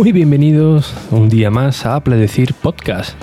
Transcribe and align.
Muy 0.00 0.12
bienvenidos 0.12 0.94
un 1.10 1.28
día 1.28 1.50
más 1.50 1.84
a 1.84 1.96
Apple 1.96 2.16
Decir 2.16 2.54
Podcast. 2.54 3.18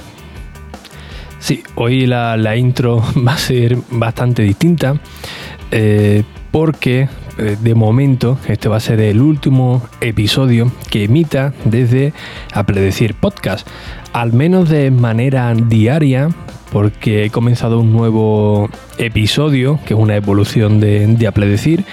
Sí, 1.39 1.64
hoy 1.73 2.05
la, 2.05 2.55
intro 2.55 3.02
va 3.27 3.34
a 3.34 3.38
ser 3.39 3.80
bastante 3.90 4.44
distinta 4.44 5.02
eh, 5.71 6.21
porque 6.52 7.09
eh, 7.40 7.58
de 7.59 7.73
momento 7.73 8.38
este 8.48 8.70
va 8.70 8.77
a 8.77 8.80
ser 8.80 8.99
el 8.99 9.21
último 9.21 9.82
episodio 10.02 10.71
que 10.91 11.05
emita 11.05 11.52
desde 11.66 12.13
Apple 12.54 12.80
Decir 12.80 13.16
Podcast, 13.16 13.68
al 14.13 14.34
menos 14.34 14.70
de 14.70 14.91
manera 14.91 15.53
diaria 15.53 16.29
porque 16.71 17.25
he 17.25 17.29
comenzado 17.29 17.79
un 17.79 17.93
nuevo 17.93 18.70
episodio, 18.98 19.79
que 19.85 19.93
es 19.93 19.99
una 19.99 20.15
evolución 20.15 20.79
de, 20.79 21.07
de 21.07 21.27
Apple 21.27 21.48
Decir, 21.48 21.85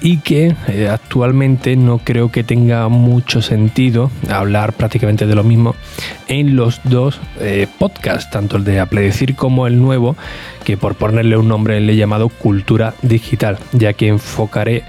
y 0.00 0.18
que 0.18 0.54
eh, 0.68 0.88
actualmente 0.88 1.76
no 1.76 1.98
creo 1.98 2.30
que 2.30 2.44
tenga 2.44 2.88
mucho 2.88 3.42
sentido 3.42 4.10
hablar 4.30 4.72
prácticamente 4.74 5.26
de 5.26 5.34
lo 5.34 5.42
mismo 5.42 5.74
en 6.28 6.56
los 6.56 6.80
dos 6.84 7.20
eh, 7.40 7.66
podcasts, 7.78 8.30
tanto 8.30 8.56
el 8.56 8.64
de 8.64 8.80
Apple 8.80 9.00
Decir 9.00 9.34
como 9.34 9.66
el 9.66 9.80
nuevo, 9.80 10.16
que 10.64 10.76
por 10.76 10.94
ponerle 10.94 11.36
un 11.36 11.48
nombre 11.48 11.80
le 11.80 11.92
he 11.92 11.96
llamado 11.96 12.28
Cultura 12.28 12.94
Digital, 13.02 13.58
ya 13.72 13.94
que 13.94 14.08
enfocaré 14.08 14.84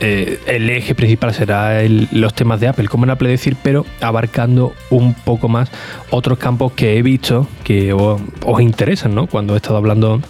eh, 0.00 0.40
el 0.46 0.68
eje 0.70 0.94
principal 0.94 1.32
será 1.32 1.80
los 2.12 2.34
temas 2.34 2.60
de 2.60 2.68
Apple, 2.68 2.88
como 2.88 3.04
en 3.04 3.10
Apple 3.10 3.28
decir, 3.28 3.56
pero 3.62 3.86
abarcando 4.00 4.72
un 4.90 5.14
poco 5.14 5.48
más 5.48 5.70
otros 6.10 6.38
campos 6.38 6.72
que 6.72 6.98
he 6.98 7.02
visto 7.02 7.46
que 7.64 7.92
os, 7.92 8.20
interesan, 8.60 9.14
¿no? 9.14 9.26
Cuando 9.26 9.54
he 9.54 9.56
estado 9.56 9.76
hablando 9.76 10.20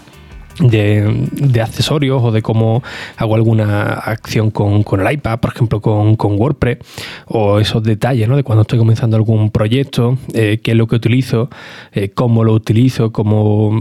de, 0.60 1.60
accesorios 1.62 2.22
o 2.22 2.32
de 2.32 2.42
cómo 2.42 2.82
hago 3.16 3.34
alguna 3.34 3.94
acción 3.94 4.50
con, 4.50 4.84
el 5.00 5.12
iPad, 5.12 5.40
por 5.40 5.52
ejemplo, 5.52 5.80
con, 5.80 6.16
WordPress, 6.18 6.78
o 7.26 7.58
esos 7.58 7.82
detalles, 7.82 8.28
¿no? 8.28 8.36
De 8.36 8.42
cuando 8.42 8.62
estoy 8.62 8.78
comenzando 8.78 9.16
algún 9.16 9.50
proyecto, 9.50 10.18
eh, 10.34 10.60
qué 10.62 10.72
es 10.72 10.76
lo 10.76 10.86
que 10.86 10.96
utilizo, 10.96 11.48
eh, 11.92 12.10
cómo 12.10 12.44
lo 12.44 12.52
utilizo, 12.52 13.12
cómo 13.12 13.80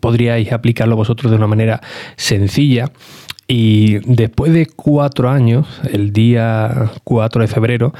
podríais 0.00 0.52
aplicarlo 0.52 0.96
vosotros 0.96 1.30
de 1.30 1.36
una 1.36 1.46
manera 1.46 1.80
sencilla. 2.16 2.90
Y 3.46 3.98
después 4.06 4.52
de 4.52 4.66
cuatro 4.66 5.28
años, 5.28 5.66
el 5.92 6.12
día 6.12 6.92
4 7.04 7.42
de 7.42 7.48
febrero, 7.48 7.92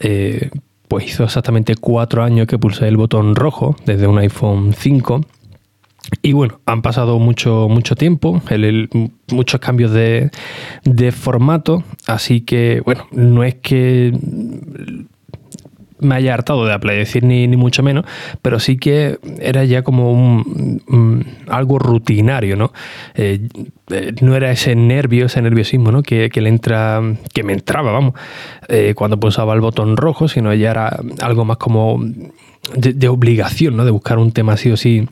eh, 0.00 0.50
pues 0.88 1.06
hizo 1.06 1.24
exactamente 1.24 1.74
cuatro 1.76 2.22
años 2.22 2.46
que 2.46 2.58
pulsé 2.58 2.88
el 2.88 2.96
botón 2.96 3.34
rojo 3.34 3.76
desde 3.86 4.06
un 4.06 4.18
iPhone 4.18 4.74
5. 4.76 5.22
Y 6.22 6.34
bueno, 6.34 6.60
han 6.66 6.82
pasado 6.82 7.18
mucho, 7.18 7.66
mucho 7.68 7.96
tiempo, 7.96 8.42
muchos 9.32 9.60
cambios 9.60 9.90
de, 9.92 10.30
de 10.84 11.12
formato, 11.12 11.82
así 12.06 12.42
que 12.42 12.82
bueno, 12.84 13.06
no 13.10 13.42
es 13.42 13.54
que 13.56 14.12
me 16.04 16.14
haya 16.14 16.34
hartado 16.34 16.64
de 16.66 16.72
Apple, 16.72 16.94
decir 16.94 17.24
ni, 17.24 17.46
ni, 17.46 17.56
mucho 17.56 17.82
menos, 17.82 18.04
pero 18.42 18.60
sí 18.60 18.76
que 18.76 19.18
era 19.40 19.64
ya 19.64 19.82
como 19.82 20.12
un, 20.12 21.26
algo 21.48 21.78
rutinario, 21.78 22.56
¿no? 22.56 22.72
Eh, 23.14 23.48
eh, 23.90 24.12
no 24.20 24.36
era 24.36 24.50
ese 24.50 24.74
nervio, 24.76 25.26
ese 25.26 25.42
nerviosismo, 25.42 25.90
¿no? 25.92 26.02
Que, 26.02 26.30
le 26.34 26.48
entra, 26.48 27.02
que 27.32 27.42
me 27.42 27.52
entraba, 27.52 27.92
vamos, 27.92 28.14
eh, 28.68 28.94
cuando 28.94 29.18
pulsaba 29.18 29.54
el 29.54 29.60
botón 29.60 29.96
rojo, 29.96 30.28
sino 30.28 30.52
ya 30.54 30.70
era 30.70 31.00
algo 31.20 31.44
más 31.44 31.56
como 31.56 32.00
de, 32.74 33.08
obligación, 33.08 33.76
¿no? 33.76 33.84
De 33.84 33.90
buscar 33.90 34.18
un 34.18 34.32
tema 34.32 34.54
así 34.54 34.70
o 34.70 34.76
sí 34.76 35.08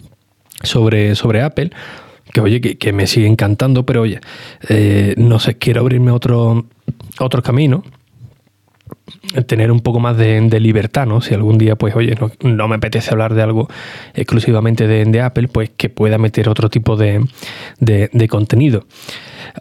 sobre, 0.62 1.14
sobre 1.14 1.42
Apple 1.42 1.70
que 2.32 2.40
oye, 2.40 2.60
que, 2.60 2.92
me 2.94 3.06
sigue 3.06 3.26
encantando, 3.26 3.84
pero 3.84 4.02
oye, 4.02 4.20
no 5.18 5.38
sé, 5.38 5.58
quiero 5.58 5.82
abrirme 5.82 6.12
otro, 6.12 6.64
otro 7.18 7.42
camino 7.42 7.84
tener 9.46 9.70
un 9.70 9.80
poco 9.80 10.00
más 10.00 10.16
de, 10.16 10.60
libertad, 10.60 11.06
¿no? 11.06 11.20
Si 11.20 11.34
algún 11.34 11.58
día, 11.58 11.76
pues, 11.76 11.94
oye, 11.96 12.16
no, 12.42 12.68
me 12.68 12.76
apetece 12.76 13.10
hablar 13.10 13.34
de 13.34 13.42
algo 13.42 13.68
exclusivamente 14.14 14.86
de, 14.86 15.20
Apple, 15.20 15.48
pues 15.48 15.70
que 15.76 15.88
pueda 15.88 16.18
meter 16.18 16.48
otro 16.48 16.70
tipo 16.70 16.96
de, 16.96 17.26
contenido. 18.28 18.86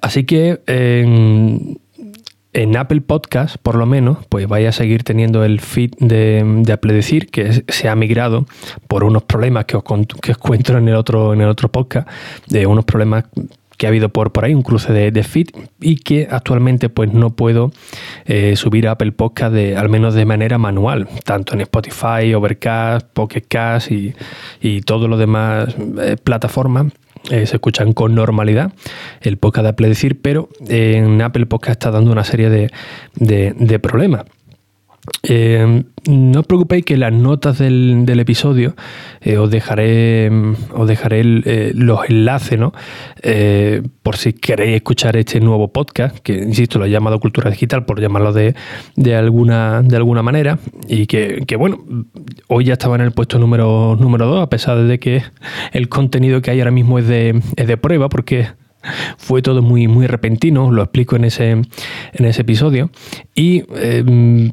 Así 0.02 0.24
que 0.24 0.62
en, 0.68 1.80
Apple 2.78 3.02
Podcast, 3.02 3.58
por 3.58 3.76
lo 3.76 3.86
menos, 3.86 4.20
pues 4.28 4.48
vaya 4.48 4.70
a 4.70 4.74
seguir 4.74 5.04
teniendo 5.04 5.44
el 5.44 5.60
feed 5.60 5.92
de, 6.00 6.64
Apple 6.72 6.94
Decir, 6.94 7.28
que 7.28 7.64
se 7.68 7.90
ha 7.90 7.96
migrado 7.96 8.46
por 8.88 9.04
unos 9.04 9.24
problemas 9.24 9.66
que 9.66 9.78
os, 9.78 9.84
que 10.22 10.32
os 10.32 10.38
cuento 10.38 10.78
en 10.78 10.88
el 10.88 10.96
otro, 10.96 11.34
en 11.34 11.42
el 11.42 11.48
otro 11.48 11.70
podcast, 11.70 12.08
de 12.48 12.66
unos 12.66 12.86
problemas 12.86 13.26
que 13.78 13.88
ha 13.88 13.90
habido 13.90 14.10
por, 14.10 14.32
por 14.32 14.46
ahí, 14.46 14.54
un 14.54 14.62
cruce 14.62 14.94
de, 14.94 15.12
de 15.12 15.24
feed 15.24 15.48
y 15.80 15.98
que 15.98 16.28
actualmente 16.30 16.90
pues 16.90 17.14
no 17.14 17.32
puedo 17.32 17.72
eh, 18.26 18.56
subir 18.56 18.88
a 18.88 18.92
Apple 18.92 19.12
Podcast 19.12 19.54
de, 19.54 19.76
al 19.76 19.90
menos 19.90 20.14
de 20.14 20.26
manera 20.26 20.58
manual, 20.58 21.08
tanto 21.24 21.54
en 21.54 21.62
Spotify, 21.62 22.34
Overcast, 22.34 23.08
Pocket 23.14 23.44
Cast 23.48 23.92
y, 23.92 24.14
y 24.62 24.82
todo 24.82 25.08
lo 25.08 25.18
demás 25.18 25.76
eh, 26.00 26.18
plataformas. 26.24 26.94
Eh, 27.30 27.46
se 27.46 27.58
escuchan 27.58 27.94
con 27.94 28.16
normalidad 28.16 28.74
el 29.22 29.38
podcast 29.38 29.64
de 29.64 29.70
Apple 29.70 29.90
decir, 29.90 30.20
pero 30.22 30.50
en 30.68 31.22
Apple 31.22 31.46
Podcast 31.46 31.74
está 31.74 31.92
dando 31.92 32.12
una 32.12 32.24
serie 32.24 32.50
de, 32.50 32.72
de 33.14 33.80
problemas. 33.80 34.26
Eh, 35.24 35.84
no 36.08 36.40
os 36.40 36.46
preocupéis 36.46 36.86
que 36.86 36.98
las 36.98 37.14
notas 37.14 37.58
del, 37.58 38.20
episodio 38.20 38.76
eh, 39.22 39.38
os 39.38 39.50
dejaré, 39.50 40.30
os 40.74 40.88
dejaré 40.88 41.22
eh, 41.22 41.72
los 41.76 42.10
enlaces, 42.10 42.60
¿no? 42.60 42.74
por 44.04 44.18
si 44.18 44.34
queréis 44.34 44.76
escuchar 44.76 45.16
este 45.16 45.40
nuevo 45.40 45.72
podcast, 45.72 46.18
que 46.20 46.34
insisto, 46.34 46.80
lo 46.80 46.86
he 46.86 46.90
llamado 46.90 47.20
Cultura 47.20 47.50
Digital, 47.50 47.86
por 47.86 48.00
llamarlo 48.00 48.34
de, 48.34 48.56
alguna, 49.16 49.82
de 49.82 49.96
alguna 49.96 50.24
manera, 50.24 50.60
y 50.88 51.08
que, 51.08 51.56
bueno, 51.58 51.84
hoy 52.48 52.66
ya 52.66 52.74
estaba 52.74 52.96
en 52.96 53.02
el 53.02 53.12
puesto 53.12 53.40
número, 53.40 53.96
número 54.00 54.26
2, 54.28 54.44
a 54.44 54.50
pesar 54.50 54.84
de 54.84 55.00
que 55.00 55.24
el 55.72 55.90
contenido 55.90 56.42
que 56.42 56.52
hay 56.52 56.60
ahora 56.60 56.72
mismo 56.72 57.00
es 57.00 57.08
de, 57.08 57.42
es 57.56 57.68
de 57.68 57.78
prueba, 57.78 58.10
porque 58.10 58.48
fue 59.18 59.42
todo 59.42 59.62
muy, 59.62 59.88
muy 59.88 60.08
repentino, 60.08 60.72
lo 60.72 60.82
explico 60.82 61.16
en 61.16 61.26
ese, 61.26 61.52
en 61.52 62.26
ese 62.26 62.42
episodio. 62.42 62.90
Y 63.36 63.64
eh, 63.76 64.52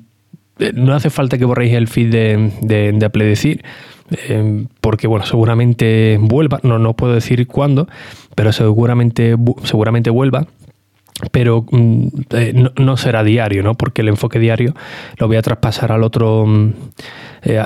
no 0.75 0.95
hace 0.95 1.11
falta 1.11 1.39
que 1.39 1.45
borréis 1.45 1.75
el 1.75 1.89
feed 1.89 2.11
de, 2.11 2.53
de, 2.61 3.09
Decir, 3.25 3.65
eh, 4.11 4.65
porque 4.81 5.07
bueno, 5.07 5.27
seguramente 5.27 6.19
vuelva, 6.21 6.61
no, 6.63 6.79
no 6.79 6.95
puedo 6.95 7.15
decir 7.15 7.47
cuándo, 7.47 7.89
pero 8.35 8.53
seguramente, 8.53 9.37
seguramente 9.65 10.11
vuelva. 10.11 10.47
Pero 11.33 11.67
mm, 11.69 12.07
eh, 12.31 12.71
no, 12.79 12.97
será 12.97 13.25
diario, 13.25 13.65
¿no? 13.65 13.75
Porque 13.75 14.03
el 14.03 14.09
enfoque 14.09 14.39
diario 14.39 14.75
lo 15.17 15.27
voy 15.27 15.37
a 15.37 15.43
traspasar 15.43 15.91
al 15.91 16.05
otro, 16.05 16.47
mm, 16.47 16.73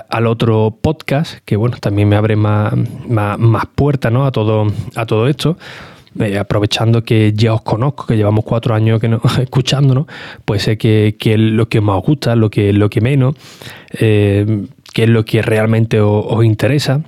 al 0.08 0.26
otro 0.26 0.78
podcast, 0.80 1.40
que 1.44 1.56
bueno, 1.56 1.76
también 1.78 2.08
me 2.08 2.16
abre 2.16 2.34
más, 2.34 2.72
más, 3.06 3.38
más 3.38 3.66
puertas 3.74 4.10
¿no? 4.10 4.24
a, 4.24 4.32
todo, 4.32 4.72
a 4.96 5.04
todo 5.04 5.28
esto. 5.28 5.58
Eh, 6.20 6.38
aprovechando 6.38 7.02
que 7.04 7.32
ya 7.34 7.54
os 7.54 7.62
conozco, 7.62 8.06
que 8.06 8.16
llevamos 8.16 8.44
cuatro 8.44 8.74
años 8.74 9.00
que 9.00 9.08
no, 9.08 9.20
escuchándonos, 9.40 10.06
pues 10.44 10.62
sé 10.62 10.76
que, 10.76 11.16
que, 11.18 11.34
es 11.34 11.40
lo 11.40 11.68
que 11.68 11.80
más 11.80 11.96
os 11.96 12.04
gusta, 12.04 12.36
lo 12.36 12.50
que, 12.50 12.72
lo 12.74 12.90
que 12.90 13.00
menos, 13.00 13.34
eh, 13.98 14.66
qué 14.92 15.04
es 15.04 15.08
lo 15.08 15.24
que 15.24 15.40
realmente 15.40 16.00
os, 16.00 16.44
interesa. 16.44 17.02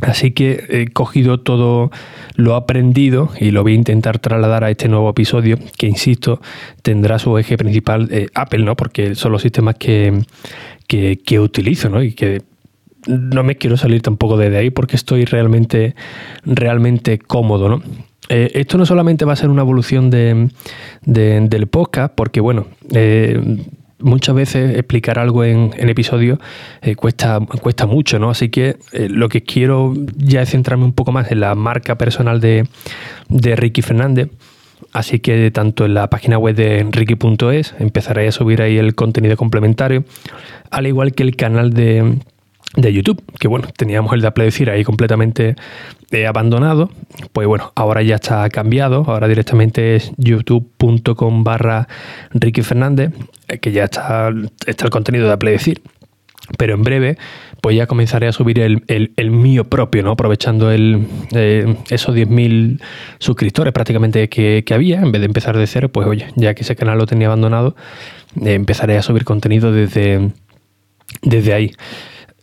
Así 0.00 0.30
que 0.30 0.64
he 0.70 0.88
cogido 0.88 1.40
todo 1.40 1.90
lo 2.34 2.54
aprendido 2.54 3.28
y 3.38 3.50
lo 3.50 3.62
voy 3.62 3.72
a 3.72 3.76
intentar 3.76 4.18
trasladar 4.18 4.64
a 4.64 4.70
este 4.70 4.88
nuevo 4.88 5.10
episodio, 5.10 5.58
que 5.76 5.86
insisto, 5.86 6.40
tendrá 6.80 7.18
su 7.18 7.36
eje 7.36 7.58
principal 7.58 8.08
eh, 8.10 8.28
Apple, 8.34 8.64
¿no? 8.64 8.74
Porque 8.74 9.14
son 9.14 9.32
los 9.32 9.42
sistemas 9.42 9.76
que, 9.76 10.24
que, 10.88 11.38
utilizo, 11.38 11.90
¿no? 11.90 12.02
Y 12.02 12.14
que 12.14 12.42
no 13.06 13.44
me 13.44 13.56
quiero 13.56 13.76
salir 13.76 14.00
tampoco 14.00 14.38
de 14.38 14.56
ahí 14.56 14.70
porque 14.70 14.96
estoy 14.96 15.26
realmente, 15.26 15.94
realmente 16.44 17.18
cómodo, 17.18 17.68
¿no? 17.68 17.82
Eh, 18.34 18.50
esto 18.54 18.78
no 18.78 18.86
solamente 18.86 19.26
va 19.26 19.34
a 19.34 19.36
ser 19.36 19.50
una 19.50 19.60
evolución 19.60 20.08
de, 20.08 20.48
del 21.02 21.66
podcast, 21.66 22.14
porque 22.14 22.40
bueno, 22.40 22.66
eh, 22.94 23.38
muchas 23.98 24.34
veces 24.34 24.74
explicar 24.74 25.18
algo 25.18 25.44
en, 25.44 25.70
en 25.76 25.90
episodio 25.90 26.40
eh, 26.80 26.94
cuesta, 26.94 27.40
cuesta 27.60 27.84
mucho, 27.84 28.18
¿no? 28.18 28.30
Así 28.30 28.48
que 28.48 28.78
lo 28.92 29.28
que 29.28 29.42
quiero 29.42 29.92
ya 30.16 30.40
es 30.40 30.48
centrarme 30.48 30.86
un 30.86 30.94
poco 30.94 31.12
más 31.12 31.30
en 31.30 31.40
la 31.40 31.54
marca 31.54 31.98
personal 31.98 32.40
de, 32.40 32.66
de 33.28 33.54
Ricky 33.54 33.82
Fernández. 33.82 34.30
Así 34.94 35.20
que 35.20 35.50
tanto 35.50 35.84
en 35.84 35.92
la 35.92 36.08
página 36.08 36.38
web 36.38 36.56
de 36.56 36.86
ricky.es 36.90 37.74
empezaré 37.80 38.28
a 38.28 38.32
subir 38.32 38.62
ahí 38.62 38.78
el 38.78 38.94
contenido 38.94 39.36
complementario, 39.36 40.04
al 40.70 40.86
igual 40.86 41.12
que 41.12 41.22
el 41.22 41.36
canal 41.36 41.74
de, 41.74 42.18
de 42.76 42.92
YouTube, 42.92 43.22
que 43.38 43.48
bueno, 43.48 43.68
teníamos 43.76 44.12
el 44.14 44.22
de 44.22 44.28
Apple 44.28 44.44
Decir 44.44 44.70
ahí 44.70 44.82
completamente 44.82 45.56
eh, 46.10 46.26
abandonado, 46.26 46.90
pues 47.32 47.46
bueno, 47.46 47.72
ahora 47.74 48.02
ya 48.02 48.14
está 48.14 48.48
cambiado, 48.48 49.04
ahora 49.06 49.28
directamente 49.28 49.96
es 49.96 50.12
youtube.com 50.16 51.44
barra 51.44 51.88
Ricky 52.32 52.62
Fernández, 52.62 53.12
eh, 53.48 53.58
que 53.58 53.72
ya 53.72 53.84
está, 53.84 54.30
está 54.66 54.86
el 54.86 54.90
contenido 54.90 55.26
de 55.26 55.32
Apple 55.32 55.50
Decir, 55.50 55.82
pero 56.56 56.74
en 56.74 56.82
breve 56.82 57.18
pues 57.60 57.76
ya 57.76 57.86
comenzaré 57.86 58.26
a 58.26 58.32
subir 58.32 58.58
el, 58.58 59.30
mío 59.30 59.64
propio, 59.64 60.02
¿no? 60.02 60.10
Aprovechando 60.10 60.72
el, 60.72 61.06
eh, 61.30 61.76
esos 61.90 62.12
10.000 62.16 62.80
suscriptores 63.20 63.72
prácticamente 63.72 64.28
que, 64.28 64.64
que, 64.66 64.74
había, 64.74 65.00
en 65.00 65.12
vez 65.12 65.20
de 65.20 65.26
empezar 65.26 65.56
de 65.56 65.68
cero, 65.68 65.88
pues 65.88 66.08
oye, 66.08 66.26
ya 66.34 66.54
que 66.54 66.62
ese 66.62 66.74
canal 66.74 66.98
lo 66.98 67.06
tenía 67.06 67.28
abandonado, 67.28 67.76
empezaré 68.44 68.98
a 68.98 69.02
subir 69.02 69.24
contenido 69.24 69.70
desde, 69.70 70.32
desde 71.22 71.54
ahí. 71.54 71.72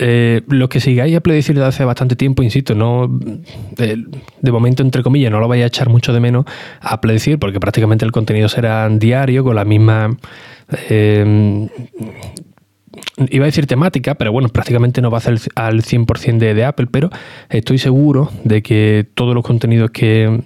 Eh, 0.02 0.42
los 0.48 0.70
que 0.70 0.80
sigáis 0.80 1.14
a 1.16 1.20
Play 1.20 1.42
desde 1.42 1.64
hace 1.64 1.84
bastante 1.84 2.16
tiempo, 2.16 2.42
insisto, 2.42 2.74
no 2.74 3.08
de, 3.10 4.52
momento, 4.52 4.82
entre 4.82 5.04
comillas, 5.04 5.30
no 5.30 5.42
lo 5.42 5.48
vais 5.50 5.62
a 5.62 5.68
echar 5.68 5.90
mucho 5.90 6.14
de 6.14 6.22
menos 6.22 6.46
a 6.80 7.02
Play 7.02 7.20
porque 7.38 7.60
prácticamente 7.60 8.06
el 8.06 8.14
contenido 8.14 8.48
será 8.48 8.88
diario, 8.90 9.44
con 9.44 9.56
la 9.56 9.66
misma 9.66 10.18
eh, 10.90 11.68
iba 13.30 13.46
a 13.46 13.48
decir 13.48 13.68
temática, 13.68 14.16
pero 14.16 14.32
bueno, 14.32 14.50
prácticamente 14.50 15.02
no 15.02 15.12
va 15.12 15.18
a 15.18 15.22
ser 15.22 15.40
al 15.56 15.82
100% 15.82 16.38
de, 16.38 16.54
de, 16.54 16.66
Apple, 16.66 16.88
pero 16.92 17.10
estoy 17.50 17.78
seguro 17.78 18.30
de 18.44 18.62
que 18.62 19.08
todos 19.14 19.36
los 19.36 19.44
contenidos 19.44 19.92
que, 19.92 20.42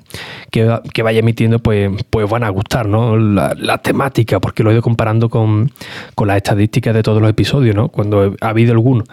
que, 0.51 1.03
vaya 1.03 1.19
emitiendo 1.19 1.59
pues, 1.59 1.91
pues 2.09 2.29
van 2.29 2.43
a 2.43 2.49
gustar, 2.49 2.87
¿no? 2.87 3.17
La, 3.17 3.77
temática, 3.77 4.39
porque 4.39 4.63
lo 4.63 4.69
he 4.69 4.73
ido 4.73 4.81
comparando 4.81 5.29
con, 5.29 5.71
las 6.25 6.37
estadísticas 6.37 6.93
de 6.93 7.03
todos 7.03 7.21
los 7.21 7.29
episodios, 7.29 7.75
¿no? 7.75 7.89
Cuando 7.89 8.35
ha 8.39 8.49
habido 8.49 8.71
alguno 8.71 9.03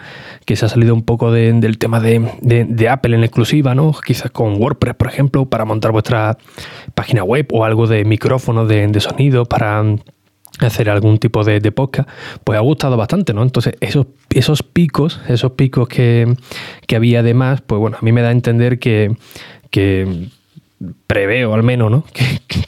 que 0.45 0.55
se 0.55 0.65
ha 0.65 0.69
salido 0.69 0.93
un 0.93 1.03
poco 1.03 1.31
del 1.31 1.77
tema 1.77 1.99
de, 1.99 2.89
Apple 2.89 3.15
en 3.15 3.23
exclusiva, 3.23 3.75
¿no? 3.75 3.93
Quizás 4.05 4.31
con 4.31 4.61
WordPress, 4.61 4.95
por 4.95 5.07
ejemplo, 5.07 5.45
para 5.45 5.65
montar 5.65 5.91
vuestra 5.91 6.37
página 6.93 7.23
web 7.23 7.47
o 7.51 7.65
algo 7.65 7.87
de 7.87 8.05
micrófono, 8.05 8.65
de, 8.65 8.87
de 8.87 8.99
sonido, 8.99 9.45
para 9.45 9.83
hacer 10.59 10.89
algún 10.89 11.17
tipo 11.17 11.43
de, 11.43 11.59
podcast, 11.71 12.09
pues 12.43 12.57
ha 12.57 12.61
gustado 12.61 12.97
bastante, 12.97 13.33
¿no? 13.33 13.43
Entonces, 13.43 13.75
esos, 13.79 14.07
esos 14.29 14.63
picos, 14.63 15.19
esos 15.27 15.53
picos 15.53 15.87
que, 15.87 16.35
que 16.87 16.95
había 16.95 17.19
además, 17.21 17.61
pues 17.61 17.79
bueno, 17.79 17.97
a 17.99 18.03
mí 18.03 18.11
me 18.11 18.21
da 18.21 18.29
a 18.29 18.31
entender 18.31 18.79
que, 18.79 19.15
que 19.69 20.27
preveo 21.07 21.53
al 21.53 21.63
menos, 21.63 21.91
¿no? 21.91 22.05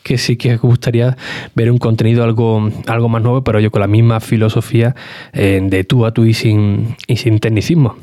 Que, 0.04 0.18
sí 0.18 0.36
que 0.36 0.58
gustaría 0.58 1.16
ver 1.56 1.72
un 1.72 1.78
contenido 1.78 2.26
algo, 2.26 2.70
algo 2.88 3.08
más 3.08 3.22
nuevo, 3.22 3.44
pero 3.44 3.62
yo 3.62 3.72
con 3.72 3.80
la 3.80 3.88
misma 3.88 4.20
filosofía 4.20 4.96
eh, 5.32 5.62
de 5.64 5.86
tú 5.86 6.06
a 6.06 6.14
tú 6.14 6.26
y 6.26 6.34
sin, 6.34 6.98
y 7.08 7.16
sin 7.16 7.40
tecnicismo. 7.40 7.96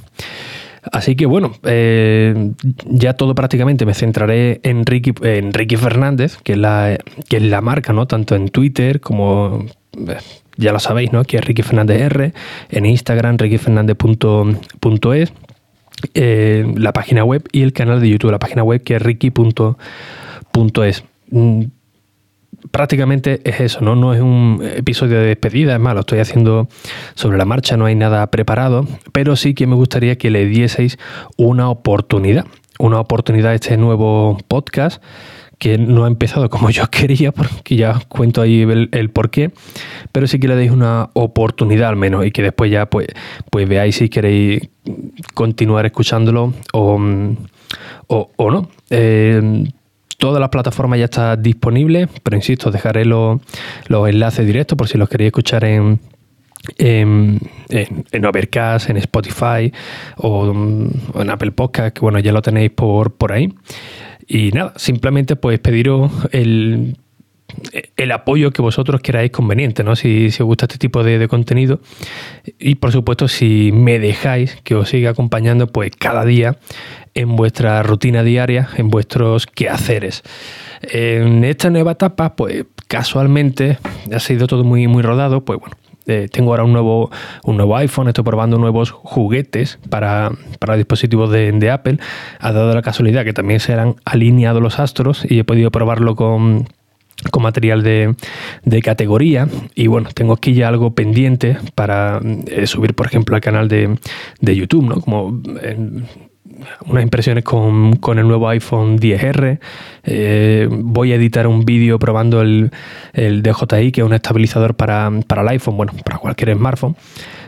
Así 0.93 1.15
que 1.15 1.27
bueno, 1.27 1.53
eh, 1.65 2.53
ya 2.87 3.15
todo 3.15 3.35
prácticamente 3.35 3.85
me 3.85 3.95
centraré 3.95 4.61
en 4.63 4.87
Ricky, 4.87 5.13
en 5.23 5.53
Ricky 5.53 5.77
Fernández, 5.77 6.39
que 6.43 6.53
es, 6.53 6.59
la, 6.59 6.99
que 7.29 7.37
es 7.37 7.43
la 7.43 7.61
marca, 7.61 7.93
¿no? 7.93 8.07
Tanto 8.07 8.35
en 8.35 8.49
Twitter 8.49 9.01
como 9.01 9.67
eh, 9.97 10.17
ya 10.57 10.73
lo 10.73 10.79
sabéis, 10.79 11.13
¿no? 11.13 11.25
Que 11.25 11.39
es 11.39 11.45
Ricky 11.45 11.63
Fernández 11.63 12.01
R, 12.01 12.33
en 12.71 12.87
Instagram, 12.87 13.39
rickyfernández.es, 13.39 15.33
eh, 16.15 16.73
la 16.77 16.93
página 16.93 17.25
web 17.25 17.47
y 17.53 17.63
el 17.63 17.73
canal 17.73 18.01
de 18.01 18.09
YouTube, 18.09 18.31
la 18.31 18.39
página 18.39 18.63
web 18.63 18.83
que 18.83 18.97
es 18.97 19.03
ricky.es 19.03 21.05
prácticamente 22.71 23.41
es 23.45 23.61
eso, 23.61 23.81
¿no? 23.81 23.97
No 23.97 24.15
es 24.15 24.21
un 24.21 24.63
episodio 24.77 25.19
de 25.19 25.27
despedida, 25.27 25.75
es 25.75 25.81
más, 25.81 25.95
lo 25.95 26.01
estoy 26.01 26.19
haciendo 26.21 26.69
sobre 27.15 27.39
la 27.39 27.45
marcha, 27.45 27.77
no 27.77 27.87
hay 27.87 27.95
nada 27.95 28.27
preparado, 28.31 28.87
pero 29.13 29.37
sí 29.37 29.55
que 29.55 29.67
me 29.67 29.75
gustaría 29.75 30.17
que 30.17 30.31
le 30.31 30.47
dieseis 30.47 30.99
una 31.37 31.71
oportunidad, 31.71 32.47
una 32.79 33.01
oportunidad 33.01 33.53
a 33.53 33.55
este 33.55 33.77
nuevo 33.77 34.39
podcast 34.49 35.03
que 35.59 35.77
no 35.77 36.07
ha 36.07 36.09
empezado 36.09 36.49
como 36.49 36.71
yo 36.71 36.87
quería, 36.91 37.33
porque 37.33 37.77
ya 37.77 38.01
cuento 38.09 38.41
ahí 38.43 38.63
el, 38.63 38.89
el 38.93 39.11
por 39.11 39.31
qué, 39.31 39.53
pero 40.11 40.27
sí 40.27 40.41
que 40.41 40.49
le 40.49 40.57
deis 40.57 40.71
una 40.71 41.11
oportunidad 41.13 41.91
al 41.91 41.97
menos 41.97 42.27
y 42.27 42.33
que 42.33 42.43
después 42.43 42.71
ya 42.71 42.87
pues, 42.87 43.09
pues 43.51 43.69
veáis 43.69 43.97
si 43.97 44.09
queréis 44.09 44.69
continuar 45.35 45.87
escuchándolo 45.87 46.55
o, 46.73 46.99
o, 48.09 48.51
no. 48.51 48.69
Eh, 48.89 49.65
Todas 50.21 50.39
las 50.39 50.51
plataformas 50.51 50.99
ya 50.99 51.07
están 51.07 51.43
disponibles, 51.43 52.11
pero 52.23 52.37
insisto, 52.37 52.71
dejaré 52.71 53.07
los, 53.07 53.41
enlaces 53.89 54.47
directos 54.47 54.77
por 54.77 54.87
si 54.87 54.99
los 54.99 55.09
queréis 55.09 55.29
escuchar 55.29 55.65
en, 55.65 55.99
en, 56.77 57.41
en, 57.71 58.25
Overcast, 58.27 58.91
en 58.91 58.99
Spotify 58.99 59.73
o, 60.19 60.53
en 61.15 61.31
Apple 61.31 61.53
Podcast, 61.53 61.97
que 61.97 62.01
bueno, 62.03 62.19
ya 62.19 62.33
lo 62.33 62.43
tenéis 62.43 62.71
por, 62.71 63.15
por 63.15 63.33
ahí. 63.33 63.51
Y 64.29 64.51
nada, 64.51 64.75
simplemente 64.77 65.37
pues 65.37 65.59
pediros 65.59 66.13
el, 66.33 66.99
el 67.97 68.13
apoyo 68.13 68.51
que 68.51 68.63
vosotros 68.63 69.01
queráis 69.01 69.31
conveniente, 69.31 69.85
¿no? 69.85 69.97
Si, 69.97 70.27
os 70.27 70.41
gusta 70.41 70.67
este 70.67 70.79
tipo 70.79 71.03
de, 71.03 71.29
contenido. 71.29 71.81
Y 72.59 72.77
por 72.77 72.93
supuesto, 72.93 73.29
si 73.29 73.71
me 73.73 73.99
dejáis 73.99 74.57
que 74.63 74.75
os 74.75 74.89
siga 74.89 75.11
acompañando, 75.11 75.67
pues 75.67 75.93
cada 75.97 76.25
día 76.25 76.59
en 77.15 77.37
vuestra 77.37 77.83
rutina 77.83 78.23
diaria, 78.23 78.69
en 78.77 78.91
vuestros 78.91 79.47
quehaceres. 79.47 80.23
En 80.83 81.45
esta 81.45 81.71
nueva 81.71 81.93
etapa, 81.93 82.37
pues 82.37 82.65
casualmente 82.89 83.79
ha 84.13 84.19
sido 84.19 84.47
todo 84.47 84.65
muy, 84.65 84.87
muy 84.89 85.03
rodado, 85.03 85.45
pues 85.45 85.61
bueno, 85.61 85.77
eh, 86.07 86.29
tengo 86.31 86.51
ahora 86.51 86.65
un 86.65 86.73
nuevo, 86.73 87.11
un 87.45 87.57
nuevo 87.57 87.77
iPhone, 87.77 88.09
estoy 88.09 88.25
probando 88.25 88.59
nuevos 88.59 88.91
juguetes 88.91 89.79
para, 89.91 90.33
para 90.59 90.77
dispositivos 90.77 91.31
de, 91.31 91.71
Apple. 91.71 91.99
Ha 92.41 92.53
dado 92.53 92.75
la 92.75 92.83
casualidad 92.83 93.25
que 93.25 93.33
también 93.33 93.61
se 93.61 93.75
han 93.75 93.95
alineado 94.05 94.61
los 94.61 94.81
astros 94.81 95.25
y 95.29 95.39
he 95.39 95.45
podido 95.45 95.71
probarlo 95.71 96.17
con, 96.17 96.67
con 97.31 97.43
material 97.43 97.83
de, 97.83 98.17
de, 98.65 98.83
categoría 98.83 99.47
y 99.77 99.87
bueno, 99.87 100.09
tengo 100.13 100.33
aquí 100.33 100.55
ya 100.55 100.69
algo 100.69 100.95
pendiente 100.95 101.59
para 101.77 102.21
eh, 102.47 102.67
subir 102.67 102.95
por 102.95 103.07
ejemplo 103.07 103.37
al 103.37 103.43
canal 103.43 103.69
de, 103.69 103.97
de 104.41 104.57
YouTube, 104.57 104.89
¿no? 104.89 105.01
Como 105.01 105.41
unas 106.87 107.03
impresiones 107.03 107.45
con, 107.45 108.19
el 108.19 108.27
nuevo 108.27 108.49
iPhone 108.49 108.99
10R. 108.99 109.59
Eh, 110.05 110.69
voy 110.71 111.13
a 111.13 111.17
editar 111.17 111.47
un 111.47 111.65
vídeo 111.65 111.99
probando 111.99 112.41
el, 112.41 112.71
DJI, 113.15 113.93
que 113.93 114.01
es 114.01 114.07
un 114.07 114.13
estabilizador 114.13 114.75
para, 114.75 115.09
el 115.09 115.49
iPhone, 115.49 115.77
bueno, 115.77 115.93
para 116.05 116.19
cualquier 116.19 116.55
smartphone. 116.57 116.97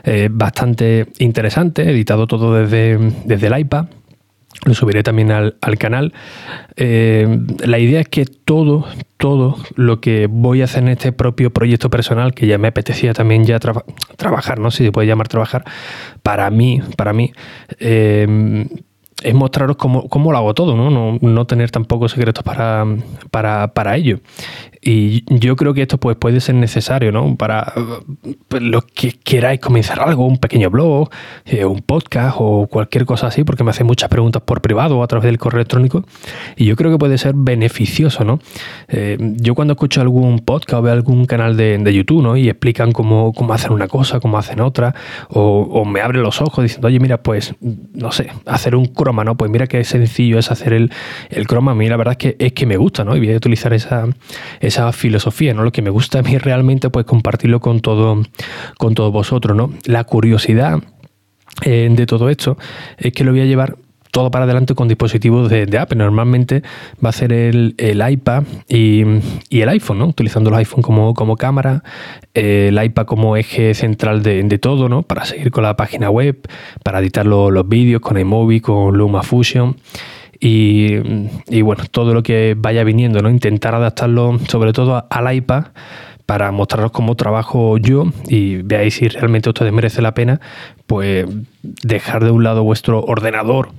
Eh, 0.04 0.28
bastante 0.30 1.06
interesante, 1.18 1.88
editado 1.88 2.26
todo 2.26 2.54
desde, 2.54 2.98
desde 3.24 3.46
el 3.46 3.58
iPad. 3.58 3.86
Lo 4.64 4.74
subiré 4.74 5.02
también 5.02 5.32
al, 5.32 5.56
canal. 5.78 6.12
Eh, 6.76 7.40
la 7.66 7.80
idea 7.80 8.00
es 8.00 8.08
que 8.08 8.26
todo, 8.26 8.86
todo 9.16 9.56
lo 9.74 10.00
que 10.00 10.28
voy 10.30 10.60
a 10.60 10.64
hacer 10.64 10.84
en 10.84 10.90
este 10.90 11.10
propio 11.10 11.52
proyecto 11.52 11.90
personal, 11.90 12.32
que 12.32 12.46
ya 12.46 12.58
me 12.58 12.68
apetecía 12.68 13.12
también 13.12 13.44
ya 13.44 13.58
trabajar, 13.58 14.60
no 14.60 14.70
si 14.70 14.84
se 14.84 14.92
puede 14.92 15.08
llamar 15.08 15.26
trabajar, 15.26 15.64
para 16.22 16.48
mí, 16.50 16.80
para 16.96 17.12
mí, 17.12 17.32
es 19.22 19.34
mostraros 19.34 19.76
cómo, 19.76 20.08
cómo, 20.08 20.32
lo 20.32 20.38
hago 20.38 20.54
todo, 20.54 20.76
¿no? 20.76 20.90
¿no? 20.90 21.18
No, 21.20 21.46
tener 21.46 21.70
tampoco 21.70 22.08
secretos 22.08 22.42
para, 22.44 22.84
para, 23.30 23.68
para 23.68 23.96
ello. 23.96 24.20
Y 24.84 25.24
yo 25.38 25.54
creo 25.54 25.74
que 25.74 25.82
esto 25.82 25.98
pues, 25.98 26.16
puede 26.16 26.40
ser 26.40 26.56
necesario, 26.56 27.12
¿no? 27.12 27.36
Para 27.36 27.72
pues, 28.48 28.62
los 28.62 28.84
que 28.84 29.12
queráis 29.12 29.60
comenzar 29.60 30.00
algo, 30.00 30.26
un 30.26 30.38
pequeño 30.38 30.70
blog, 30.70 31.08
eh, 31.44 31.64
un 31.64 31.82
podcast 31.82 32.36
o 32.40 32.66
cualquier 32.66 33.06
cosa 33.06 33.28
así, 33.28 33.44
porque 33.44 33.62
me 33.62 33.70
hacen 33.70 33.86
muchas 33.86 34.08
preguntas 34.08 34.42
por 34.42 34.60
privado 34.60 34.98
o 34.98 35.02
a 35.04 35.06
través 35.06 35.26
del 35.26 35.38
correo 35.38 35.60
electrónico. 35.60 36.04
Y 36.56 36.64
yo 36.64 36.74
creo 36.74 36.90
que 36.90 36.98
puede 36.98 37.16
ser 37.18 37.34
beneficioso, 37.36 38.24
¿no? 38.24 38.40
Eh, 38.88 39.18
yo 39.36 39.54
cuando 39.54 39.72
escucho 39.74 40.00
algún 40.00 40.40
podcast 40.40 40.80
o 40.80 40.82
veo 40.82 40.92
algún 40.92 41.26
canal 41.26 41.56
de, 41.56 41.78
de 41.78 41.94
YouTube, 41.94 42.22
¿no? 42.22 42.36
Y 42.36 42.48
explican 42.48 42.90
cómo, 42.90 43.32
cómo 43.32 43.54
hacen 43.54 43.72
una 43.72 43.86
cosa, 43.86 44.18
cómo 44.18 44.36
hacen 44.36 44.60
otra, 44.60 44.94
o, 45.28 45.84
me 45.84 46.00
abren 46.00 46.22
los 46.22 46.40
ojos 46.40 46.62
diciendo, 46.62 46.88
oye, 46.88 46.98
mira, 46.98 47.22
pues, 47.22 47.54
no 47.60 48.12
sé, 48.12 48.30
hacer 48.46 48.74
un 48.74 48.86
Pues 49.36 49.50
mira 49.50 49.66
qué 49.66 49.84
sencillo 49.84 50.38
es 50.38 50.50
hacer 50.50 50.72
el, 50.72 50.92
el 51.30 51.46
croma. 51.46 51.72
A 51.72 51.74
mí 51.74 51.88
la 51.88 51.96
verdad 51.96 52.12
es 52.12 52.18
que, 52.18 52.36
es 52.38 52.52
que 52.52 52.66
me 52.66 52.76
gusta, 52.76 53.04
¿no? 53.04 53.16
Y 53.16 53.20
voy 53.20 53.32
a 53.32 53.36
utilizar 53.36 53.72
esa 53.72 54.08
esa 54.60 54.92
filosofía, 54.92 55.54
¿no? 55.54 55.64
Lo 55.64 55.72
que 55.72 55.82
me 55.82 55.90
gusta 55.90 56.20
a 56.20 56.22
mí 56.22 56.38
realmente, 56.38 56.90
pues 56.90 57.06
compartirlo 57.06 57.60
con 57.60 57.80
todo, 57.80 58.22
con 58.78 58.94
todos 58.94 59.12
vosotros, 59.12 59.56
¿no? 59.56 59.72
La 59.84 60.04
curiosidad 60.04 60.82
eh, 61.64 61.88
de 61.90 62.06
todo 62.06 62.28
esto 62.28 62.56
es 62.96 63.12
que 63.12 63.24
lo 63.24 63.32
voy 63.32 63.42
a 63.42 63.44
llevar 63.44 63.76
todo 64.12 64.30
para 64.30 64.44
adelante 64.44 64.74
con 64.74 64.88
dispositivos 64.88 65.48
de, 65.48 65.78
Apple. 65.78 65.96
Normalmente 65.96 66.62
va 67.04 67.08
a 67.08 67.12
ser 67.12 67.32
el, 67.32 67.74
iPad 67.78 68.44
y, 68.68 69.02
el 69.50 69.68
iPhone, 69.70 69.98
¿no? 69.98 70.06
Utilizando 70.06 70.50
el 70.50 70.56
iPhone 70.56 70.82
como, 70.82 71.14
como 71.14 71.36
cámara, 71.36 71.82
el 72.34 72.80
iPad 72.80 73.06
como 73.06 73.36
eje 73.38 73.72
central 73.72 74.22
de, 74.22 74.58
todo, 74.58 74.90
¿no? 74.90 75.02
Para 75.02 75.24
seguir 75.24 75.50
con 75.50 75.64
la 75.64 75.76
página 75.76 76.10
web, 76.10 76.46
para 76.84 77.00
editar 77.00 77.24
los 77.24 77.68
vídeos 77.68 78.02
con 78.02 78.18
iMovie, 78.18 78.60
con 78.60 78.96
LumaFusion. 78.96 79.76
Y, 80.38 81.62
bueno, 81.62 81.84
todo 81.90 82.12
lo 82.12 82.22
que 82.22 82.54
vaya 82.58 82.84
viniendo, 82.84 83.22
¿no? 83.22 83.30
Intentar 83.30 83.74
adaptarlo 83.74 84.38
sobre 84.46 84.74
todo 84.74 85.06
al 85.08 85.34
iPad 85.34 85.66
para 86.26 86.50
mostraros 86.52 86.92
cómo 86.92 87.14
trabajo 87.14 87.78
yo 87.78 88.06
y 88.28 88.56
veáis 88.62 88.94
si 88.94 89.08
realmente 89.08 89.48
ustedes 89.48 89.72
merece 89.72 90.02
la 90.02 90.14
pena, 90.14 90.40
pues 90.86 91.26
dejar 91.62 92.24
de 92.24 92.30
un 92.30 92.44
lado 92.44 92.62
vuestro 92.64 93.02
ordenador 93.02 93.70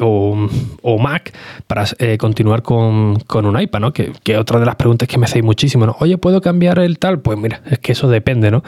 o, 0.00 0.98
Mac 0.98 1.32
para 1.66 1.84
eh, 1.98 2.18
continuar 2.18 2.62
con, 2.62 3.18
un 3.28 3.60
iPad, 3.60 3.80
¿no? 3.80 3.92
Que, 3.92 4.12
que, 4.22 4.36
otra 4.36 4.60
de 4.60 4.66
las 4.66 4.76
preguntas 4.76 5.08
que 5.08 5.18
me 5.18 5.26
hacéis 5.26 5.44
muchísimo, 5.44 5.86
¿no? 5.86 5.96
Oye, 6.00 6.18
¿puedo 6.18 6.40
cambiar 6.40 6.78
el 6.78 6.98
tal? 6.98 7.20
Pues 7.20 7.38
mira, 7.38 7.62
es 7.70 7.78
que 7.78 7.92
eso 7.92 8.08
depende, 8.08 8.50
¿no? 8.50 8.62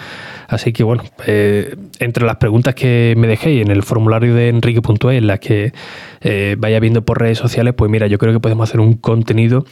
Así 0.48 0.72
que 0.72 0.82
bueno, 0.82 1.04
eh, 1.26 1.76
entre 2.00 2.26
las 2.26 2.36
preguntas 2.36 2.74
que 2.74 3.14
me 3.16 3.26
dejéis 3.26 3.62
en 3.62 3.70
el 3.70 3.82
formulario 3.82 4.34
de 4.34 4.48
enrique.es, 4.48 5.22
las 5.22 5.40
que 5.40 5.72
eh, 6.20 6.56
vaya 6.58 6.80
viendo 6.80 7.02
por 7.02 7.20
redes 7.20 7.38
sociales, 7.38 7.74
pues 7.76 7.90
mira, 7.90 8.06
yo 8.06 8.18
creo 8.18 8.32
que 8.32 8.40
podemos 8.40 8.68
hacer 8.68 8.80
un 8.80 8.94
contenido 8.94 9.64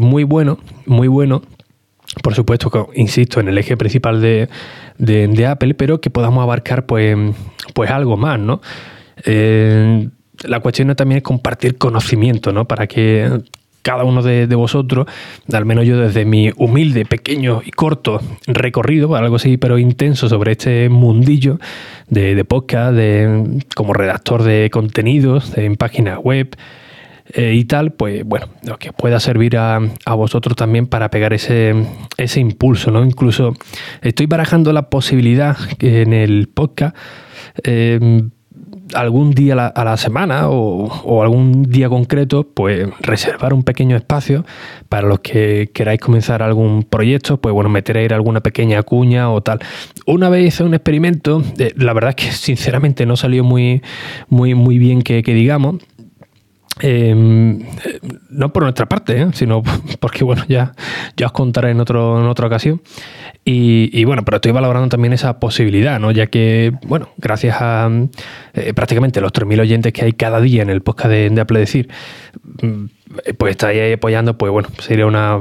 muy 0.00 0.22
bueno, 0.22 0.58
muy 0.86 1.08
bueno 1.08 1.42
por 2.22 2.34
supuesto, 2.34 2.90
insisto, 2.94 3.40
en 3.40 3.48
el 3.48 3.58
eje 3.58 3.76
principal 3.76 4.20
de, 4.20 5.46
Apple, 5.46 5.74
pero 5.74 6.00
que 6.00 6.10
podamos 6.10 6.42
abarcar 6.42 6.86
pues, 6.86 7.16
pues 7.74 7.90
algo 7.90 8.16
más, 8.16 8.38
¿no? 8.38 8.60
Eh, 9.24 10.08
la 10.44 10.60
cuestión 10.60 10.94
también 10.94 11.18
es 11.18 11.22
compartir 11.22 11.76
conocimiento, 11.78 12.52
¿no? 12.52 12.66
Para 12.66 12.86
que 12.86 13.40
cada 13.82 14.04
uno 14.04 14.22
de, 14.22 14.46
vosotros, 14.54 15.06
al 15.50 15.64
menos 15.64 15.86
yo 15.86 15.98
desde 15.98 16.24
mi 16.24 16.52
humilde, 16.56 17.06
pequeño 17.06 17.62
y 17.64 17.70
corto 17.70 18.20
recorrido, 18.46 19.14
algo 19.16 19.36
así, 19.36 19.56
pero 19.56 19.78
intenso 19.78 20.28
sobre 20.28 20.52
este 20.52 20.90
mundillo 20.90 21.58
de, 22.08 22.44
podcast, 22.44 22.94
de, 22.94 23.62
como 23.74 23.94
redactor 23.94 24.42
de 24.42 24.68
contenidos 24.70 25.56
en 25.56 25.76
páginas 25.76 26.18
web, 26.18 26.54
eh, 27.32 27.54
y 27.54 27.64
tal, 27.64 27.92
pues 27.92 28.24
bueno, 28.24 28.46
lo 28.62 28.78
que 28.78 28.92
pueda 28.92 29.20
servir 29.20 29.56
a, 29.56 29.80
vosotros 30.16 30.56
también 30.56 30.86
para 30.86 31.10
pegar 31.10 31.32
ese, 31.32 31.74
ese 32.16 32.40
impulso, 32.40 32.90
¿no? 32.90 33.04
Incluso 33.04 33.54
estoy 34.02 34.26
barajando 34.26 34.72
la 34.72 34.90
posibilidad 34.90 35.56
en 35.78 36.12
el 36.12 36.48
podcast 36.48 36.96
eh, 37.64 38.22
algún 38.94 39.32
día 39.32 39.54
a 39.68 39.84
la, 39.84 39.96
semana 39.96 40.48
o, 40.48 41.22
algún 41.22 41.64
día 41.64 41.88
concreto, 41.88 42.48
pues 42.48 42.88
reservar 43.00 43.52
un 43.52 43.62
pequeño 43.62 43.96
espacio 43.96 44.44
para 44.88 45.06
los 45.06 45.20
que 45.20 45.70
queráis 45.74 46.00
comenzar 46.00 46.42
algún 46.42 46.84
proyecto, 46.84 47.38
pues 47.38 47.52
bueno, 47.52 47.68
meter 47.68 47.98
ahí 47.98 48.06
alguna 48.06 48.40
pequeña 48.40 48.82
cuña 48.82 49.30
o 49.30 49.42
tal. 49.42 49.60
Una 50.06 50.28
vez 50.28 50.46
hice 50.46 50.64
un 50.64 50.74
experimento, 50.74 51.42
eh, 51.58 51.72
la 51.76 51.92
verdad 51.92 52.14
es 52.16 52.16
que 52.16 52.32
sinceramente 52.32 53.06
no 53.06 53.16
salió 53.16 53.44
muy, 53.44 53.82
muy, 54.28 54.54
muy 54.54 54.78
bien 54.78 55.02
que 55.02 55.22
digamos. 55.22 55.76
Em, 56.80 57.60
no 58.30 58.52
por 58.52 58.62
nuestra 58.62 58.86
parte, 58.86 59.20
¿eh? 59.20 59.26
sino 59.32 59.62
porque 60.00 60.24
bueno, 60.24 60.44
ya, 60.48 60.72
ya 61.16 61.26
os 61.26 61.32
contaré 61.32 61.70
en, 61.70 61.80
otro, 61.80 62.20
en 62.20 62.26
otra 62.26 62.46
ocasión. 62.46 62.82
Y, 63.44 64.04
bueno, 64.04 64.26
pero 64.26 64.36
estoy 64.36 64.52
valorando 64.52 64.90
también 64.90 65.14
esa 65.14 65.40
posibilidad, 65.40 65.98
¿no? 65.98 66.10
Ya 66.10 66.26
que, 66.26 66.74
bueno, 66.86 67.08
gracias 67.16 67.56
a 67.60 67.90
eh, 68.52 68.74
prácticamente 68.74 69.22
los 69.22 69.32
3.000 69.32 69.60
oyentes 69.60 69.92
que 69.94 70.04
hay 70.04 70.12
cada 70.12 70.38
día 70.38 70.60
en 70.60 70.68
el 70.68 70.82
podcast 70.82 71.08
de, 71.10 71.30
Decir, 71.48 71.88
mm, 72.60 72.84
pues 73.38 73.52
estáis 73.52 73.80
ahí 73.80 73.92
apoyando, 73.94 74.36
pues 74.36 74.52
bueno, 74.52 74.68
sería 74.80 75.06
una, 75.06 75.40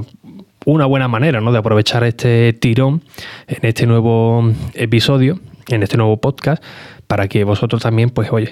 una 0.63 0.85
buena 0.85 1.09
manera, 1.09 1.41
¿no? 1.41 1.51
De 1.51 1.57
aprovechar 1.57 2.05
este 2.05 2.53
tirón 2.53 3.03
en 3.47 3.67
este 3.67 3.85
nuevo 3.85 4.53
episodio, 4.73 5.41
en 5.69 5.83
este 5.83 5.97
nuevo 5.97 6.17
podcast 6.17 6.63
para 7.07 7.27
que 7.27 7.43
vosotros 7.43 7.81
también, 7.81 8.09
pues 8.09 8.31
oye, 8.31 8.51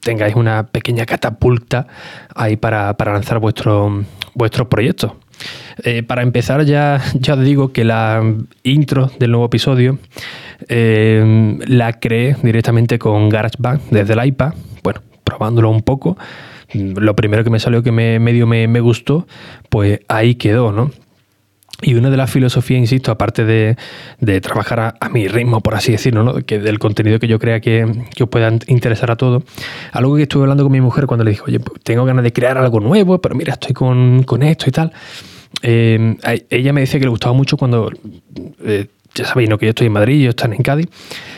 tengáis 0.00 0.36
una 0.36 0.66
pequeña 0.68 1.06
catapulta 1.06 1.86
ahí 2.34 2.56
para, 2.56 2.94
lanzar 2.98 3.38
vuestro, 3.40 4.04
vuestros 4.34 4.68
proyectos. 4.68 5.12
Eh, 5.82 6.02
para 6.02 6.22
empezar, 6.22 6.64
ya, 6.64 7.02
ya 7.14 7.34
os 7.34 7.40
digo 7.40 7.72
que 7.72 7.84
la 7.84 8.22
intro 8.62 9.10
del 9.18 9.32
nuevo 9.32 9.46
episodio 9.46 9.98
eh, 10.68 11.58
la 11.66 11.94
creé 11.94 12.36
directamente 12.42 12.98
con 12.98 13.28
GarageBand 13.28 13.90
desde 13.90 14.14
el 14.14 14.24
iPad. 14.24 14.54
Bueno, 14.82 15.02
probándolo 15.24 15.70
un 15.70 15.82
poco. 15.82 16.16
Lo 16.72 17.14
primero 17.14 17.44
que 17.44 17.50
me 17.50 17.60
salió 17.60 17.82
que 17.82 17.92
me, 17.92 18.18
medio 18.18 18.46
me, 18.46 18.66
me 18.68 18.80
gustó, 18.80 19.26
pues 19.68 20.00
ahí 20.08 20.36
quedó, 20.36 20.72
¿no? 20.72 20.90
Y 21.82 21.94
una 21.94 22.08
de 22.08 22.16
las 22.16 22.30
filosofías, 22.30 22.80
insisto, 22.80 23.12
aparte 23.12 23.44
de, 23.44 23.76
trabajar 24.40 24.96
a, 24.98 25.08
mi 25.10 25.28
ritmo, 25.28 25.60
por 25.60 25.74
así 25.74 25.92
decirlo, 25.92 26.22
¿no? 26.22 26.34
que 26.34 26.58
del 26.58 26.78
contenido 26.78 27.18
que 27.18 27.28
yo 27.28 27.38
crea 27.38 27.60
que, 27.60 27.84
os 27.84 28.28
pueda 28.28 28.50
interesar 28.66 29.10
a 29.10 29.16
todos, 29.16 29.42
algo 29.92 30.16
que 30.16 30.22
estuve 30.22 30.44
hablando 30.44 30.62
con 30.62 30.72
mi 30.72 30.80
mujer 30.80 31.06
cuando 31.06 31.24
le 31.24 31.32
dije, 31.32 31.42
oye, 31.46 31.60
pues 31.60 31.82
tengo 31.82 32.04
ganas 32.06 32.24
de 32.24 32.32
crear 32.32 32.56
algo 32.56 32.80
nuevo, 32.80 33.20
pero 33.20 33.34
mira, 33.34 33.52
estoy 33.54 33.74
con, 33.74 34.24
esto 34.42 34.68
y 34.68 34.72
tal. 34.72 34.92
Eh, 35.62 36.16
ella 36.50 36.72
me 36.72 36.80
decía 36.80 36.98
que 36.98 37.06
le 37.06 37.10
gustaba 37.10 37.34
mucho 37.34 37.56
cuando 37.56 37.90
eh, 38.64 38.86
ya 39.16 39.24
sabéis, 39.24 39.48
¿no? 39.48 39.58
que 39.58 39.66
yo 39.66 39.70
estoy 39.70 39.88
en 39.88 39.92
Madrid, 39.92 40.22
yo 40.22 40.30
están 40.30 40.52
en 40.52 40.62
Cádiz, 40.62 40.86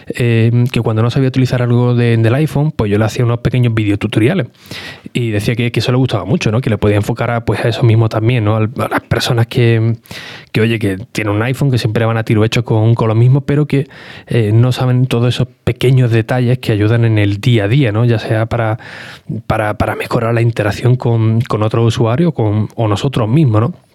eh, 0.08 0.64
que 0.70 0.80
cuando 0.80 1.02
no 1.02 1.10
sabía 1.10 1.28
utilizar 1.28 1.62
algo 1.62 1.94
del 1.94 2.34
iPhone, 2.34 2.72
pues 2.72 2.90
yo 2.90 2.98
le 2.98 3.04
hacía 3.04 3.24
unos 3.24 3.38
pequeños 3.38 3.74
videotutoriales. 3.74 4.48
Y 5.12 5.30
decía 5.30 5.54
que, 5.54 5.70
eso 5.72 5.92
le 5.92 5.98
gustaba 5.98 6.24
mucho, 6.24 6.50
¿no? 6.50 6.60
Que 6.60 6.70
le 6.70 6.78
podía 6.78 6.96
enfocar 6.96 7.30
a, 7.30 7.44
pues, 7.44 7.64
a 7.64 7.68
eso 7.68 7.84
mismo 7.84 8.08
también, 8.08 8.44
¿no? 8.44 8.56
A, 8.56 8.60
las 8.60 9.00
personas 9.08 9.46
que, 9.46 9.96
oye, 10.60 10.78
que 10.78 10.98
tienen 11.12 11.34
un 11.34 11.42
iPhone, 11.42 11.70
que 11.70 11.78
siempre 11.78 12.04
van 12.04 12.16
a 12.16 12.24
tiro 12.24 12.44
hecho 12.44 12.64
con, 12.64 12.94
con 12.94 13.08
lo 13.08 13.14
mismo, 13.14 13.42
pero 13.42 13.66
que 13.66 13.86
eh, 14.26 14.50
no 14.52 14.72
saben 14.72 15.06
todos 15.06 15.34
esos 15.34 15.46
pequeños 15.62 16.10
detalles 16.10 16.58
que 16.58 16.72
ayudan 16.72 17.04
en 17.04 17.18
el 17.18 17.40
día 17.40 17.64
a 17.64 17.68
día, 17.68 17.92
¿no? 17.92 18.04
Ya 18.04 18.18
sea 18.18 18.46
para, 18.46 18.78
para, 19.46 19.96
mejorar 19.96 20.34
la 20.34 20.40
interacción 20.40 20.96
con, 20.96 21.40
con 21.42 21.62
otros 21.62 21.86
usuarios 21.86 22.32
con, 22.32 22.68
o 22.74 22.88
nosotros 22.88 23.28
mismos, 23.28 23.60
¿no? 23.60 23.87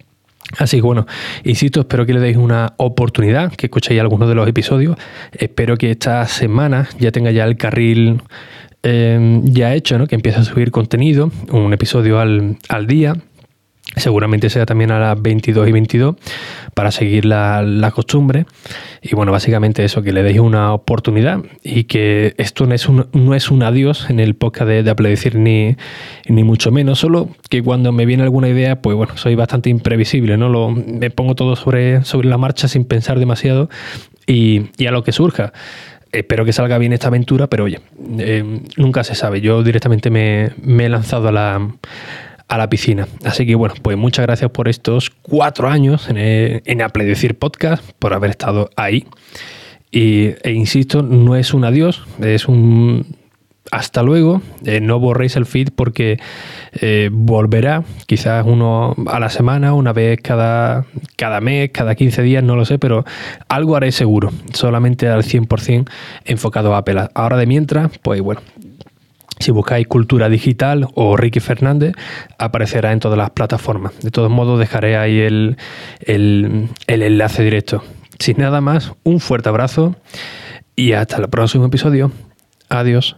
Así 0.57 0.77
que 0.77 0.81
bueno, 0.83 1.07
insisto, 1.43 1.81
espero 1.81 2.05
que 2.05 2.13
le 2.13 2.19
deis 2.19 2.37
una 2.37 2.73
oportunidad, 2.77 3.51
que 3.53 3.67
escuchéis 3.67 3.99
algunos 3.99 4.29
de 4.29 4.35
los 4.35 4.47
episodios. 4.47 4.97
Espero 5.31 5.77
que 5.77 5.91
esta 5.91 6.25
semana 6.27 6.87
ya 6.99 7.11
tenga 7.11 7.31
ya 7.31 7.45
el 7.45 7.57
carril 7.57 8.21
eh, 8.83 9.39
ya 9.45 9.73
hecho, 9.73 9.97
¿no? 9.97 10.07
que 10.07 10.15
empiece 10.15 10.39
a 10.39 10.43
subir 10.43 10.69
contenido, 10.69 11.31
un 11.51 11.73
episodio 11.73 12.19
al, 12.19 12.57
al 12.67 12.85
día. 12.85 13.15
Seguramente 13.95 14.49
sea 14.49 14.65
también 14.65 14.91
a 14.91 14.99
las 14.99 15.21
22 15.21 15.67
y 15.67 15.71
22 15.71 16.15
para 16.73 16.91
seguir 16.91 17.25
la, 17.25 17.91
costumbre. 17.93 18.45
Y 19.01 19.15
bueno, 19.15 19.31
básicamente 19.31 19.83
eso, 19.83 20.01
que 20.01 20.11
le 20.11 20.23
deis 20.23 20.39
una 20.39 20.73
oportunidad 20.73 21.39
y 21.61 21.83
que 21.83 22.33
esto 22.37 22.65
no 22.65 22.73
es 22.73 22.89
un, 22.89 23.07
no 23.13 23.35
es 23.35 23.51
un 23.51 23.61
adiós 23.61 24.09
en 24.09 24.19
el 24.19 24.33
podcast 24.35 24.67
de, 24.67 24.83
de 24.83 24.89
Apple 24.89 25.09
Decir 25.09 25.35
ni, 25.35 25.75
ni 26.27 26.43
mucho 26.43 26.71
menos, 26.71 26.99
solo 26.99 27.29
que 27.49 27.61
cuando 27.61 27.91
me 27.91 28.05
viene 28.05 28.23
alguna 28.23 28.49
idea, 28.49 28.81
pues 28.81 28.95
bueno, 28.95 29.15
soy 29.17 29.35
bastante 29.35 29.69
imprevisible, 29.69 30.37
¿no? 30.37 30.49
Lo, 30.49 30.71
me 30.71 31.11
pongo 31.11 31.35
todo 31.35 31.55
sobre, 31.55 32.03
sobre 32.03 32.27
la 32.29 32.37
marcha 32.37 32.67
sin 32.67 32.85
pensar 32.85 33.19
demasiado 33.19 33.69
y, 34.25 34.71
y 34.77 34.87
a 34.87 34.91
lo 34.91 35.03
que 35.03 35.11
surja 35.11 35.53
espero 36.13 36.45
que 36.45 36.53
salga 36.53 36.77
bien 36.77 36.93
esta 36.93 37.07
aventura, 37.07 37.47
pero 37.47 37.65
oye, 37.65 37.81
eh, 38.19 38.61
nunca 38.77 39.03
se 39.03 39.15
sabe. 39.15 39.41
Yo 39.41 39.63
directamente 39.63 40.11
me, 40.11 40.51
me, 40.61 40.85
he 40.85 40.89
lanzado 40.89 41.27
a 41.27 41.31
la, 41.31 41.69
a 42.53 42.57
la 42.59 42.69
piscina. 42.69 43.07
Así 43.23 43.47
que 43.47 43.55
bueno, 43.55 43.73
pues 43.81 43.97
muchas 43.97 44.27
gracias 44.27 44.51
por 44.51 44.67
estos 44.67 45.09
cuatro 45.09 45.69
años 45.69 46.07
en, 46.07 46.17
en 46.63 46.81
Apple 46.83 47.03
Decir 47.03 47.35
Podcast, 47.35 47.83
por 47.97 48.13
haber 48.13 48.29
estado 48.29 48.69
ahí. 48.75 49.07
Y, 49.89 50.35
e 50.43 50.51
insisto, 50.51 51.01
no 51.01 51.35
es 51.35 51.55
un 51.55 51.65
adiós, 51.65 52.03
es 52.21 52.47
un 52.47 53.07
hasta 53.71 54.03
luego. 54.03 54.43
Eh, 54.65 54.81
no 54.81 54.99
borréis 54.99 55.35
el 55.35 55.47
feed 55.47 55.69
porque 55.75 56.19
eh, 56.73 57.09
volverá, 57.11 57.83
quizás 58.05 58.45
uno 58.45 58.95
a 59.07 59.19
la 59.19 59.29
semana, 59.29 59.73
una 59.73 59.91
vez 59.91 60.19
cada, 60.21 60.85
cada 61.15 61.41
mes, 61.41 61.71
cada 61.71 61.95
15 61.95 62.21
días, 62.21 62.43
no 62.43 62.55
lo 62.55 62.65
sé, 62.65 62.77
pero 62.77 63.03
algo 63.47 63.75
haré 63.75 63.91
seguro, 63.91 64.31
solamente 64.53 65.07
al 65.07 65.23
100% 65.23 65.89
enfocado 66.25 66.75
a 66.75 66.79
Apple. 66.79 67.07
Ahora 67.15 67.37
de 67.37 67.47
mientras, 67.47 67.97
pues 67.97 68.21
bueno, 68.21 68.41
si 69.39 69.51
buscáis 69.51 69.87
Cultura 69.87 70.29
Digital 70.29 70.87
o 70.95 71.17
Ricky 71.17 71.39
Fernández, 71.39 71.93
aparecerá 72.37 72.91
en 72.93 72.99
todas 72.99 73.17
las 73.17 73.31
plataformas. 73.31 73.99
De 74.01 74.11
todos 74.11 74.31
modos, 74.31 74.59
dejaré 74.59 74.97
ahí 74.97 75.19
el, 75.19 75.57
el, 75.99 76.69
enlace 76.87 77.43
directo. 77.43 77.83
Sin 78.19 78.37
nada 78.37 78.61
más, 78.61 78.93
un 79.03 79.19
fuerte 79.19 79.49
abrazo 79.49 79.95
y 80.75 80.93
hasta 80.93 81.17
el 81.17 81.29
próximo 81.29 81.65
episodio. 81.65 82.11
Adiós. 82.69 83.17